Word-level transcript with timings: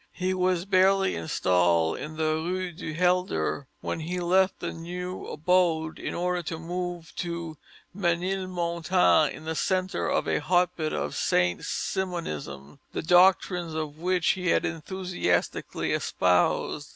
He 0.13 0.33
was 0.33 0.65
barely 0.65 1.15
installed 1.15 1.99
in 1.99 2.17
the 2.17 2.33
Rue 2.33 2.71
du 2.71 2.91
Helder 2.91 3.67
when 3.81 3.99
he 3.99 4.19
left 4.19 4.59
the 4.59 4.73
new 4.73 5.27
abode 5.27 5.99
in 5.99 6.15
order 6.15 6.41
to 6.41 6.57
move 6.57 7.13
to 7.17 7.55
Ménilmontant 7.95 9.29
in 9.31 9.45
the 9.45 9.53
centre 9.53 10.07
of 10.09 10.27
a 10.27 10.39
hotbed 10.39 10.91
of 10.91 11.15
Saint 11.15 11.61
Simonism, 11.63 12.79
the 12.93 13.03
doctrines 13.03 13.75
of 13.75 13.99
which 13.99 14.29
he 14.29 14.47
had 14.47 14.65
enthusiastically 14.65 15.91
espoused. 15.91 16.89